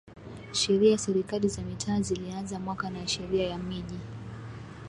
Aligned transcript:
Sheria 0.51 0.91
ya 0.91 0.97
Serikali 0.97 1.47
za 1.49 1.61
Mitaa 1.61 2.01
zilianza 2.01 2.59
mwaka 2.59 2.89
na 2.89 3.07
Sheria 3.07 3.49
ya 3.49 3.57
Miji 3.57 3.99